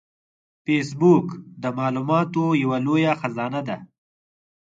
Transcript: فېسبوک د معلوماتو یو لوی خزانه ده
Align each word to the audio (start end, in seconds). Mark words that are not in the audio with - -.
فېسبوک 0.63 1.27
د 1.61 1.63
معلوماتو 1.77 2.43
یو 2.63 2.71
لوی 2.85 3.05
خزانه 3.21 3.61
ده 3.67 3.77